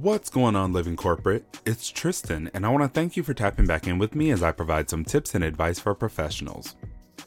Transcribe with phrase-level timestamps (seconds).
[0.00, 1.44] What's going on, Living Corporate?
[1.66, 4.44] It's Tristan, and I want to thank you for tapping back in with me as
[4.44, 6.76] I provide some tips and advice for professionals.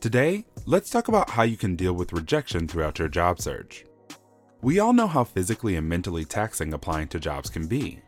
[0.00, 3.84] Today, let's talk about how you can deal with rejection throughout your job search.
[4.62, 8.00] We all know how physically and mentally taxing applying to jobs can be.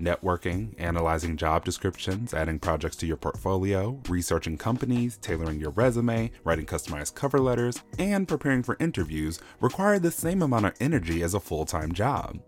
[0.00, 6.66] Networking, analyzing job descriptions, adding projects to your portfolio, researching companies, tailoring your resume, writing
[6.66, 11.40] customized cover letters, and preparing for interviews require the same amount of energy as a
[11.40, 12.38] full time job.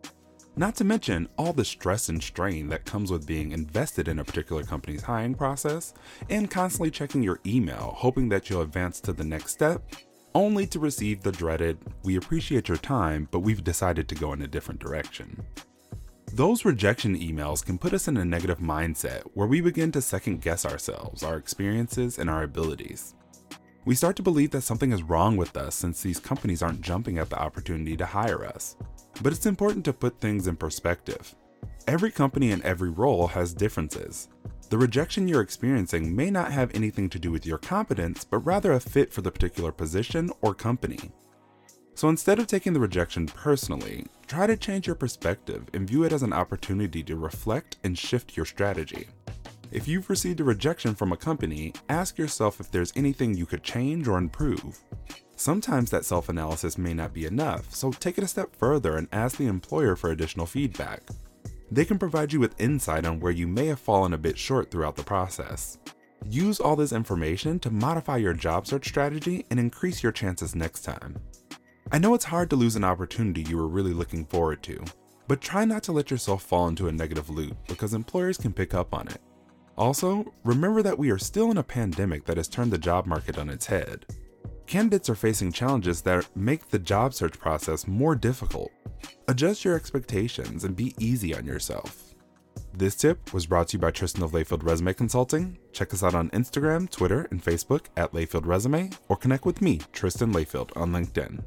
[0.59, 4.25] Not to mention all the stress and strain that comes with being invested in a
[4.25, 5.93] particular company's hiring process
[6.31, 9.83] and constantly checking your email, hoping that you'll advance to the next step,
[10.35, 14.41] only to receive the dreaded, We appreciate your time, but we've decided to go in
[14.41, 15.45] a different direction.
[16.33, 20.41] Those rejection emails can put us in a negative mindset where we begin to second
[20.41, 23.15] guess ourselves, our experiences, and our abilities.
[23.85, 27.19] We start to believe that something is wrong with us since these companies aren't jumping
[27.19, 28.75] at the opportunity to hire us.
[29.23, 31.35] But it's important to put things in perspective.
[31.87, 34.29] Every company and every role has differences.
[34.69, 38.73] The rejection you're experiencing may not have anything to do with your competence, but rather
[38.73, 41.13] a fit for the particular position or company.
[41.95, 46.13] So instead of taking the rejection personally, try to change your perspective and view it
[46.13, 49.07] as an opportunity to reflect and shift your strategy.
[49.73, 53.63] If you've received a rejection from a company, ask yourself if there's anything you could
[53.63, 54.79] change or improve.
[55.39, 59.07] Sometimes that self analysis may not be enough, so take it a step further and
[59.13, 61.03] ask the employer for additional feedback.
[61.71, 64.71] They can provide you with insight on where you may have fallen a bit short
[64.71, 65.77] throughout the process.
[66.25, 70.83] Use all this information to modify your job search strategy and increase your chances next
[70.83, 71.21] time.
[71.93, 74.83] I know it's hard to lose an opportunity you were really looking forward to,
[75.29, 78.73] but try not to let yourself fall into a negative loop because employers can pick
[78.73, 79.21] up on it.
[79.77, 83.37] Also, remember that we are still in a pandemic that has turned the job market
[83.37, 84.07] on its head
[84.67, 88.73] candidates are facing challenges that make the job search process more difficult.
[89.29, 92.15] Adjust your expectations and be easy on yourself.
[92.75, 95.59] This tip was brought to you by Tristan of Layfield Resume Consulting.
[95.73, 99.81] Check us out on Instagram, Twitter, and Facebook at Layfield Resume, or connect with me,
[99.93, 101.43] Tristan Layfield, on LinkedIn.